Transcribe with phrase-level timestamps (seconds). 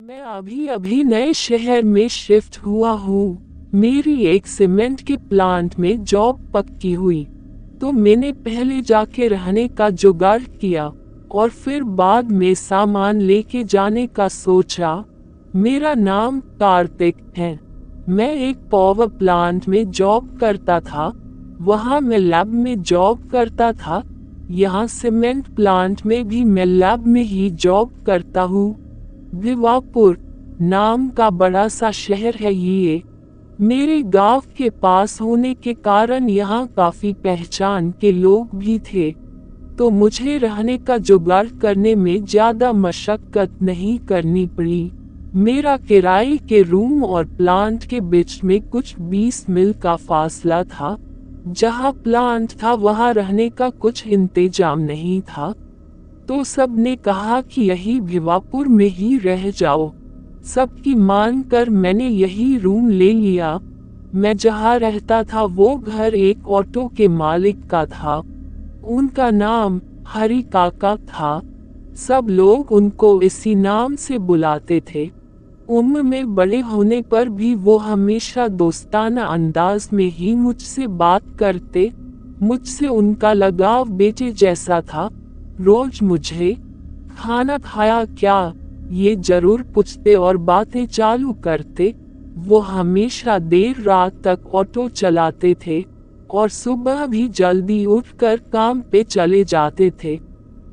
[0.00, 6.04] मैं अभी अभी नए शहर में शिफ्ट हुआ हूँ। मेरी एक सीमेंट के प्लांट में
[6.04, 7.24] जॉब पक्की हुई।
[7.80, 10.86] तो मैंने पहले जाके रहने का जुगाड़ किया
[11.30, 15.04] और फिर बाद में सामान लेके जाने का सोचा।
[15.56, 17.58] मेरा नाम कार्तिक है।
[18.08, 21.12] मैं एक पावर प्लांट में जॉब करता था।
[21.60, 24.02] वहाँ मैं लैब में जॉब करता था।
[24.50, 28.87] यहाँ सीमेंट प्लांट में भी मैं लैब में ही जॉब करता हूँ।
[29.34, 30.16] भिवापुर
[30.62, 33.02] नाम का बड़ा सा शहर है ये।
[33.60, 39.10] मेरे गाँव के पास होने के कारण यहाँ काफ़ी पहचान के लोग भी थे
[39.78, 44.90] तो मुझे रहने का जुगाड़ करने में ज़्यादा मशक्कत नहीं करनी पड़ी।
[45.36, 50.96] मेरा किराए के रूम और प्लांट के बीच में कुछ 20 मील का फासला था,
[51.48, 55.52] जहाँ प्लांट था वहाँ रहने का कुछ इंतज़ाम नहीं था।
[56.28, 59.92] तो सबने कहा कि यही भिवापुर में ही रह जाओ।
[60.44, 63.58] सबकी मान कर मैंने यही रूम ले लिया।
[64.14, 68.16] मैं जहाँ रहता था वो घर एक ऑटो के मालिक का था।
[68.84, 71.40] उनका नाम हरी काका था।
[71.96, 75.10] सब लोग उनको इसी नाम से बुलाते थे।
[75.68, 81.92] उम्र में बड़े होने पर भी वो हमेशा दोस्ताना अंदाज में ही मुझसे बात करते,
[82.42, 85.08] मुझसे उनका लगाव बेटे जैसा था।
[85.60, 86.54] रोज मुझे
[87.18, 88.52] खाना खाया क्या?
[88.92, 91.94] ये ज़रूर पूछते और बातें चालू करते।
[92.38, 95.84] वो हमेशा देर रात तक ऑटो चलाते थे
[96.30, 100.18] और सुबह भी जल्दी उठकर काम पे चले जाते थे।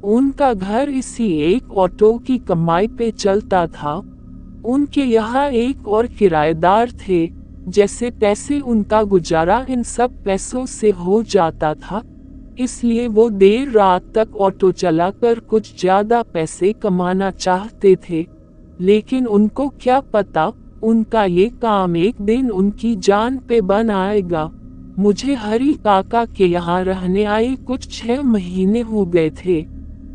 [0.06, 3.95] उनका घर इसी एक ऑटो की कमाई पे चलता था।
[4.66, 7.28] उनके यहाँ एक और किराएदार थे,
[7.67, 12.02] जैसे तैसे उनका गुजारा इन सब पैसों से हो जाता था।
[12.59, 18.25] इसलिए वो देर रात तक ऑटो चलाकर कुछ ज़्यादा पैसे कमाना चाहते थे।
[18.79, 20.51] लेकिन उनको क्या पता,
[20.83, 24.49] उनका ये काम एक दिन उनकी जान पे बन आएगा।
[24.99, 29.65] मुझे हरी काका के यहाँ रहने आए कुछ छह महीने हो गए थे।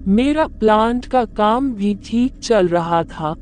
[0.08, 3.34] मेरा प्लांट का काम भी ठीक चल रहा था।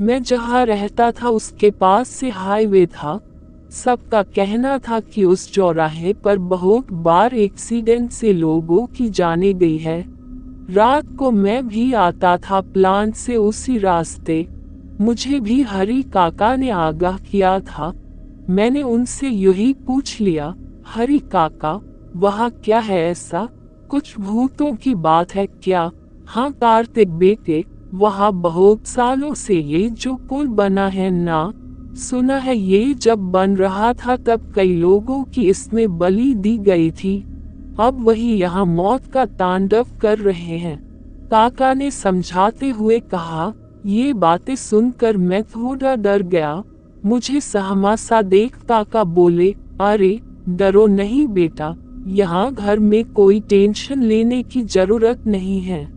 [0.00, 3.20] मैं जहाँ रहता था उसके पास से हाईवे था।
[3.76, 9.76] सबका कहना था कि उस चौराहे पर बहुत बार एक्सीडेंट से लोगों की जाने गई
[9.76, 10.04] है।
[10.70, 14.46] रात को मैं भी आता था प्लांट से उसी रास्ते।
[15.00, 17.92] मुझे भी हरी काका ने आगाह किया था।
[18.50, 20.54] मैंने उनसे यही पूछ लिया,
[20.86, 21.80] हरी काका,
[22.16, 23.48] वहाँ क्या है ऐसा?
[23.88, 25.90] कुछ भूतों की बात है क्या?
[26.26, 31.52] हाँ कार्तिक बेटे, वहाँ बहुत सालों से ये जो पुल बना है ना
[31.96, 36.90] सुना है ये जब बन रहा था तब कई लोगों की इसमें बलि दी गई
[36.90, 37.24] थी।
[37.80, 40.86] अब वही यहाँ मौत का तांडव कर रहे हैं।
[41.30, 43.52] काका ने समझाते हुए कहा,
[43.86, 46.62] ये बातें सुनकर मैं थोड़ा डर गया।
[47.04, 54.02] मुझे सहमा सा देख काका बोले, अरे, डरो नहीं बेटा। यहाँ घर में कोई टेंशन
[54.02, 55.88] लेने की ज़रूरत नहीं है।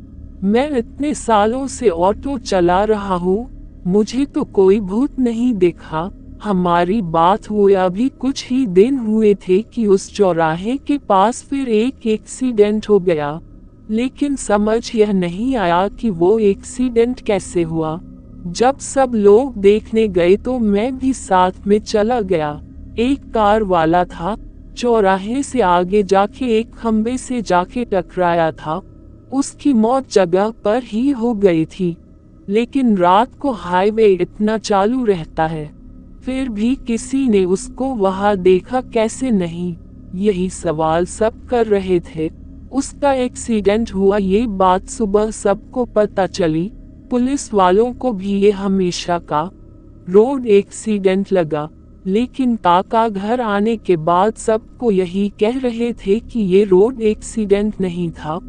[0.44, 6.10] मैं इतने सालों से ऑटो चला रहा हूँ। मुझे तो कोई भूत नहीं देखा।
[6.44, 11.70] हमारी बात हुए अभी कुछ ही दिन हुए थे कि उस चौराहे के पास फिर
[11.70, 13.40] एक एक्सीडेंट हो गया।
[13.90, 18.00] लेकिन समझ यह नहीं आया कि वो एक्सीडेंट कैसे हुआ।
[18.48, 22.62] जब सब लोग देखने गए तो मैं भी साथ में चला गया।
[23.00, 24.36] एक कार वाला था।
[24.78, 28.82] चौराहे से आगे जाके एक खम्बे से जाके टकराया था।
[29.34, 31.98] उसकी मौत जगह पर ही हो गई थी।
[32.50, 35.72] लेकिन रात को हाईवे इतना चालू रहता है।
[36.26, 39.78] फिर भी किसी ने उसको वहाँ देखा कैसे नहीं?
[40.16, 42.32] यही सवाल सब कर रहे थे।
[42.72, 46.72] उसका एक्सीडेंट हुआ, ये बात सुबह सबको पता चली।
[47.12, 49.52] पुलिस वालों को भी ये हमेशा का
[50.10, 51.70] रोड एक्सीडेंट लगा।
[52.08, 57.74] लेकिन काका घर आने के बाद सबको यही कह रहे थे कि ये रोड एक्सीडेंट
[57.82, 58.40] नहीं था।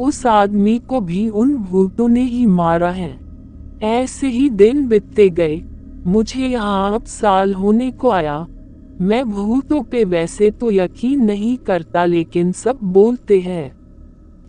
[0.00, 3.23] उस आदमी को भी उन भूतों ने ही मारा है।
[3.84, 5.62] ऐसे ही दिन बीतते गए।
[6.06, 8.46] मुझे यहाँ अब साल होने को आया।
[9.00, 13.70] मैं भूतों पे वैसे तो यकीन नहीं करता लेकिन सब बोलते हैं।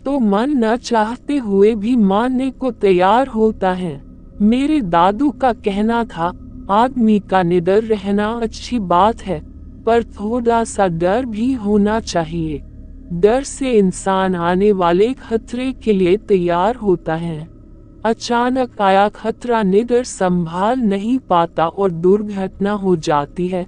[0.04, 4.00] तो मन न चाहते हुए भी मानने को तैयार होता है।
[4.40, 6.32] मेरे दादू का कहना था,
[6.70, 9.40] आदमी का निडर रहना अच्छी बात है,
[9.84, 12.62] पर थोड़ा सा डर भी होना चाहिए।
[13.12, 17.55] डर से इंसान आने वाले खतरे के लिए तैयार होता है।
[18.06, 23.66] अचानक आया, खतरा निडर संभाल नहीं पाता और दुर्घटना हो जाती है।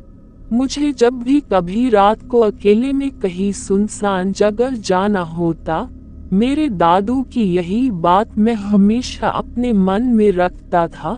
[0.52, 5.88] मुझे जब भी कभी रात को अकेले में कहीं सुनसान जगह जाना होता,
[6.32, 11.16] मेरे दादू की यही बात मैं हमेशा अपने मन में रखता था।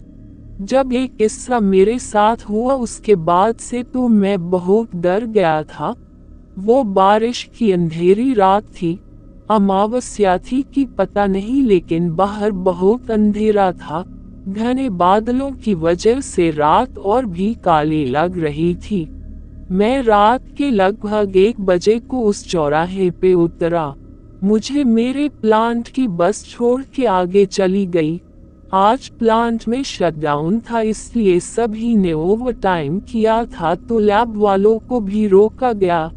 [0.61, 5.95] जब ये किस्सा मेरे साथ हुआ, उसके बाद से तो मैं बहुत डर गया था।
[6.59, 9.01] वो बारिश की अंधेरी रात थी।
[9.51, 14.03] अमावस्या थी कि पता नहीं लेकिन बाहर बहुत अंधेरा था।
[14.49, 19.05] घने बादलों की वजह से रात और भी काली लग रही थी।
[19.71, 23.95] मैं रात के लगभग एक बजे को उस चौराहे पे उतरा।
[24.45, 28.21] मुझे मेरे प्लांट की बस छोड़ के आगे चली गई।
[28.75, 34.79] आज प्लांट में शटडाउन था इसलिए सभी ने ओवर टाइम किया था तो लैब वालों
[34.79, 36.11] को भी रोका गया।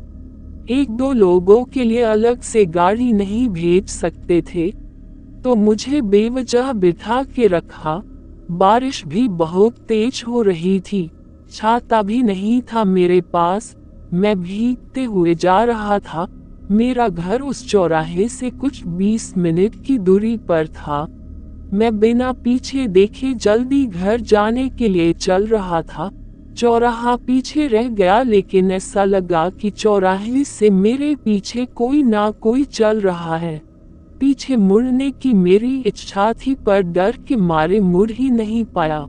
[0.70, 4.72] एक दो लोगों के लिए अलग से गाड़ी नहीं भेज सकते थे।
[5.44, 8.02] तो मुझे बेवजह बिठा के रखा।
[8.52, 11.12] बारिश भी बहुत तेज हो रही थी।
[11.52, 13.76] छाता भी नहीं था मेरे पास।
[14.14, 16.28] मैं भीगते हुए जा रहा था।
[16.72, 21.08] मेरा घर उस चौराहे से कुछ 20 मिनट की दूरी पर था।
[21.74, 26.12] मैं बिना पीछे देखे जल्दी घर जाने के लिए चल रहा था।
[26.58, 32.64] चौराहा पीछे रह गया लेकिन ऐसा लगा कि चौराहे से मेरे पीछे कोई ना कोई
[32.64, 33.62] चल रहा है।
[34.20, 39.06] पीछे मुड़ने की मेरी इच्छा थी पर डर के मारे मुड़ ही नहीं पाया।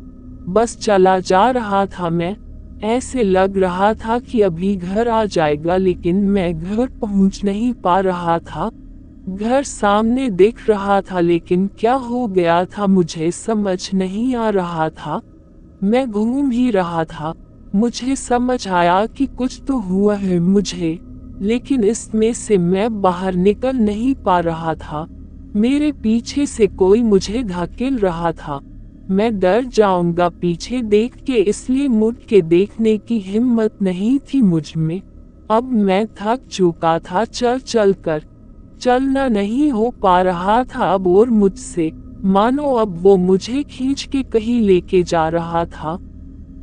[0.49, 2.37] बस चला जा रहा था मैं।
[2.85, 8.01] ऐसे लग रहा था कि अभी घर आ जाएगा लेकिन मैं घर पहुँच नहीं पा
[8.01, 8.71] रहा था।
[9.29, 14.89] घर सामने देख रहा था लेकिन क्या हो गया था मुझे समझ नहीं आ रहा
[14.89, 15.21] था।
[15.85, 17.33] मैं घूम ही रहा था।
[17.75, 20.99] मुझे समझ आया कि कुछ तो हुआ है मुझे,
[21.41, 25.07] लेकिन इसमें से मैं बाहर निकल नहीं पा रहा था।
[25.57, 28.61] मेरे पीछे से कोई मुझे धकेल रहा था।
[29.11, 35.01] मैं डर जाऊँगा पीछे देख के, इसलिए मुड़ के देखने की हिम्मत नहीं थी मुझमें।
[35.51, 38.23] अब मैं थक चुका था, चल चल कर
[38.81, 41.91] चलना नहीं हो पा रहा था अब और मुझसे।
[42.25, 45.99] मानो अब वो मुझे खींच के कहीं लेके जा रहा था।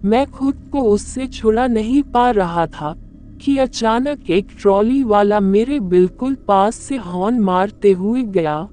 [0.06, 2.96] मैं खुद को उससे छुड़ा नहीं पा रहा था
[3.42, 8.68] कि अचानक एक ट्रॉली वाला मेरे बिल्कुल पास से हॉर्न मारते हुए गया।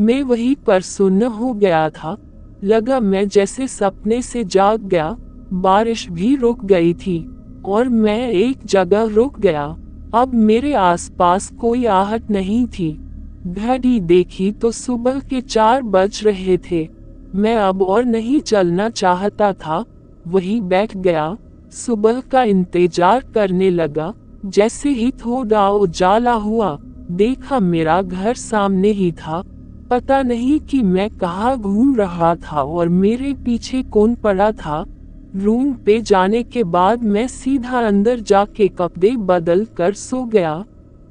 [0.00, 2.16] मैं वहीं पर सुन्न हो गया था।
[2.64, 5.16] लगा मैं जैसे सपने से जाग गया।
[5.52, 7.30] बारिश भी रुक गई थी
[7.64, 9.64] और मैं एक जगह रुक गया।
[10.14, 13.03] अब मेरे आसपास कोई आहट नहीं थी।
[13.44, 16.88] घड़ी देखी तो सुबह के चार बज रहे थे।
[17.34, 19.84] मैं अब और नहीं चलना चाहता था।
[20.26, 21.36] वही बैठ गया।
[21.74, 24.12] सुबह का इंतज़ार करने लगा।
[24.46, 26.76] जैसे ही थोड़ा उजाला हुआ,
[27.10, 29.42] देखा मेरा घर सामने ही था।
[29.90, 34.84] पता नहीं कि मैं कहा घूम रहा था और मेरे पीछे कौन पड़ा था।
[35.36, 40.64] रूम पे जाने के बाद मैं सीधा अंदर जाके कपड़े बदल कर सो गया।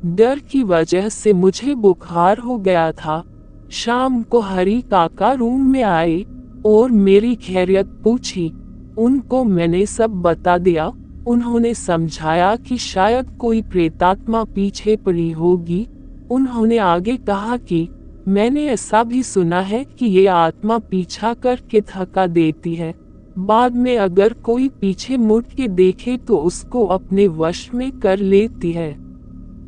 [0.06, 3.24] डर की वजह से मुझे बुखार हो गया था।
[3.72, 6.26] शाम को हरी काका रूम में आए
[6.66, 8.52] और मेरी खैरियत पूछी।
[8.98, 10.92] उनको मैंने सब बता दिया।
[11.28, 15.88] उन्होंने समझाया कि शायद कोई प्रेतात्मा पीछे पड़ी होगी।
[16.32, 17.88] उन्होंने आगे कहा कि
[18.28, 22.94] मैंने ऐसा भी सुना है कि ये आत्मा पीछा करके थका देती है।
[23.38, 28.72] बाद में अगर कोई पीछे मुड़ के देखे तो उसको अपने वश में कर लेती
[28.72, 29.03] है।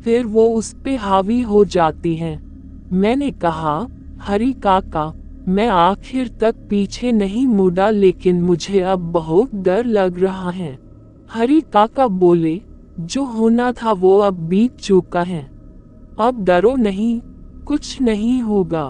[0.06, 2.38] फिर वो उस पे हावी हो जाती है।
[2.92, 3.88] मैंने कहा,
[4.20, 5.12] हरी काका,
[5.48, 10.78] मैं आखिर तक पीछे नहीं मुड़ा, लेकिन मुझे अब बहुत डर लग रहा है।
[11.30, 12.60] हरी काका बोले,
[13.00, 15.42] जो होना था वो अब बीत चुका है।
[16.20, 17.20] अब डरो नहीं,
[17.66, 18.88] कुछ नहीं होगा।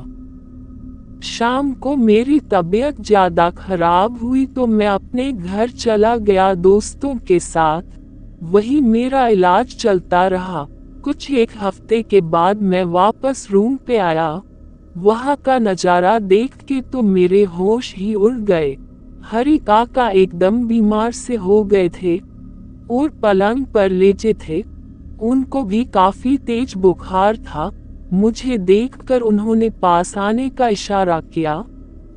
[1.25, 7.41] शाम को मेरी तबीयत ज़्यादा खराब हुई तो मैं अपने घर चला गया। दोस्तों के
[7.41, 7.83] साथ
[8.43, 10.67] वही मेरा इलाज चलता रहा।
[11.07, 14.29] कुछ एक हफ़्ते के बाद मैं वापस रूम पे आया।
[14.97, 18.77] वहाँ का नज़ारा देख के तो मेरे होश ही उड़ गए।
[19.25, 22.17] हरी काका एकदम बीमार से हो गए थे
[22.91, 24.61] और पलंग पर लेटे थे।
[25.21, 27.71] उनको भी काफ़ी तेज बुखार था।
[28.13, 31.57] मुझे देखकर उन्होंने पास आने का इशारा किया।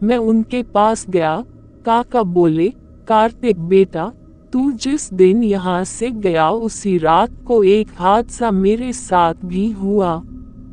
[0.03, 1.43] मैं उनके पास गया।
[1.85, 2.69] काका बोले,
[3.07, 4.11] कार्तिक बेटा
[4.53, 10.15] तू जिस दिन यहाँ से गया उसी रात को एक हादसा मेरे साथ भी हुआ।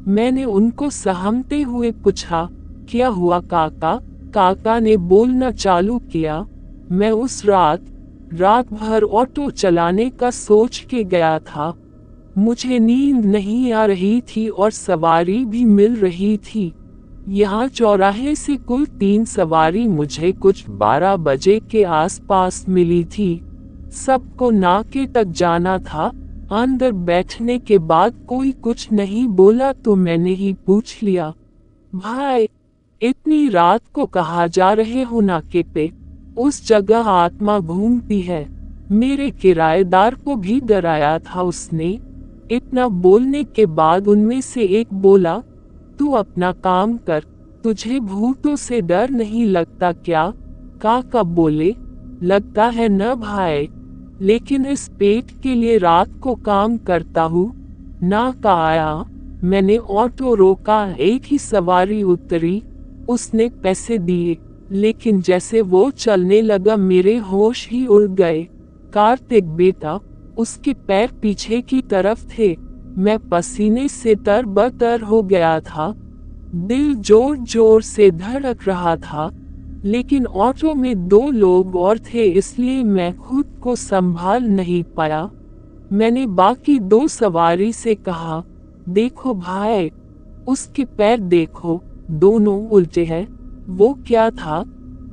[0.09, 2.49] मैंने उनको सहमते हुए पूछा,
[2.91, 3.99] क्या हुआ काका?
[4.35, 6.45] काका ने बोलना चालू किया।
[6.91, 7.85] मैं उस रात
[8.33, 11.75] रात भर ऑटो चलाने का सोच के गया था।
[12.39, 16.73] मुझे नींद नहीं आ रही थी और सवारी भी मिल रही थी।
[17.29, 23.43] यहाँ चौराहे से कुल तीन सवारी मुझे कुछ बारह बजे के आसपास मिली थी।
[23.91, 26.11] सबको नाके तक जाना था।
[26.53, 31.33] अंदर बैठने के बाद कोई कुछ नहीं बोला तो मैंने ही पूछ लिया,
[31.93, 32.49] भाई,
[33.03, 35.91] इतनी रात को कहा जा रहे हो नाके पे?
[36.39, 38.47] उस जगह आत्मा घूमती है।
[38.91, 41.89] मेरे किराएदार को भी डराया था उसने।
[42.51, 45.43] इतना बोलने के बाद उनमें से एक बोला,
[45.99, 47.25] तू अपना काम कर,
[47.65, 50.33] तुझे भूतों से डर नहीं लगता क्या?
[50.83, 51.75] काका बोले
[52.23, 53.69] लगता है न भाई,
[54.21, 57.53] लेकिन इस पेट के लिए रात को काम करता हूँ।
[58.01, 59.05] ना का आया
[59.43, 62.63] मैंने ऑटो रोका, एक ही सवारी उतरी,
[63.09, 64.37] उसने पैसे दिए,
[64.71, 68.43] लेकिन जैसे वो चलने लगा, मेरे होश ही उड़ गए।
[68.93, 69.99] कार्तिक बेटा,
[70.37, 72.57] उसके पैर पीछे की तरफ़ थे,
[72.97, 75.93] मैं पसीने से तर बतर हो गया था।
[76.55, 79.31] दिल ज़ोर ज़ोर से धड़क रहा था।
[79.87, 85.31] लेकिन ऑटो में दो लोग और थे इसलिए मैं खुद को संभाल नहीं पाया।
[85.93, 88.45] मैंने बाकी दो सवारी से कहा,
[88.89, 89.91] देखो भाई,
[90.49, 93.27] उसके पैर देखो, दोनों उल्टे हैं।
[93.69, 94.65] वो क्या था?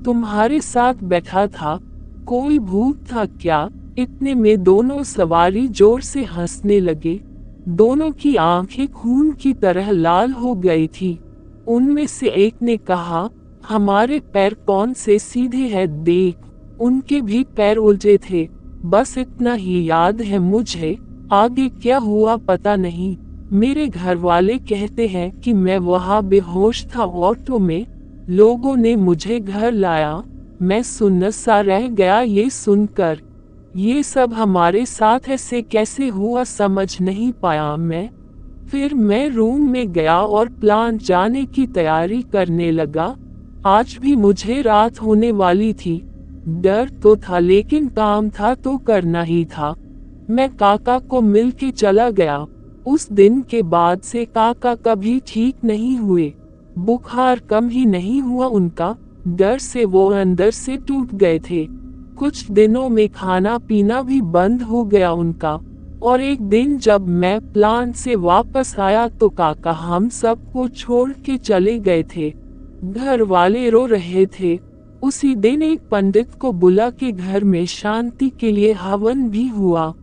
[0.05, 1.79] तुम्हारे साथ बैठा था,
[2.25, 3.69] कोई भूत था क्या?
[3.97, 7.21] इतने में दोनों सवारी ज़ोर से हंसने लगे।
[7.67, 11.19] दोनों की आँखें खून की तरह लाल हो गई थी।
[11.67, 13.29] उनमें से एक ने कहा
[13.69, 16.35] हमारे पैर कौन से सीधे हैं देख,
[16.79, 18.49] उनके भी पैर उलझे थे।
[18.85, 20.97] बस इतना ही याद है मुझे,
[21.31, 23.17] आगे क्या हुआ पता नहीं।
[23.51, 27.85] मेरे घर वाले कहते हैं कि मैं वहाँ बेहोश था ऑटो में।
[28.29, 30.23] लोगों ने मुझे घर लाया।
[30.61, 33.19] मैं सुन्न सा रह गया ये सुनकर।
[33.75, 38.09] ये सब हमारे साथ ऐसे कैसे हुआ समझ नहीं पाया मैं।
[38.71, 43.15] फिर मैं रूम में गया और प्लान जाने की तैयारी करने लगा।
[43.65, 45.95] आज भी मुझे रात होने वाली थी।
[46.47, 49.75] डर तो था, लेकिन काम था तो करना ही था।
[50.29, 52.45] मैं काका को मिल के चला गया।
[52.85, 56.33] उस दिन के बाद से काका कभी ठीक नहीं हुए।
[56.79, 58.95] बुखार कम ही नहीं हुआ उनका।
[59.27, 61.65] डर से वो अंदर से टूट गए थे।
[62.17, 65.59] कुछ दिनों में खाना पीना भी बंद हो गया उनका।
[66.03, 71.37] और एक दिन जब मैं प्लान से वापस आया तो काका हम सबको छोड़ के
[71.37, 72.42] चले गए थे।
[72.83, 74.57] घर वाले रो रहे थे।
[75.03, 79.93] उसी दिन एक पंडित को बुला के घर में शांति के लिए हवन भी हुआ।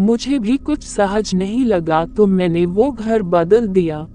[0.00, 4.06] मुझे भी कुछ सहज नहीं लगा तो मैंने वो घर बदल दिया।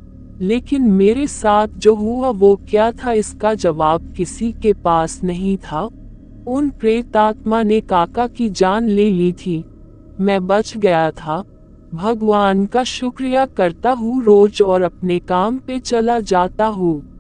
[0.42, 5.82] लेकिन मेरे साथ जो हुआ, वो क्या था, इसका जवाब किसी के पास नहीं था।
[6.48, 9.64] उन प्रेतात्मा ने काका की जान ले ली थी।
[10.20, 11.44] मैं बच गया था।
[11.94, 17.17] भगवान का शुक्रिया करता हूँ, रोज और अपने काम पे चला जाता हूँ।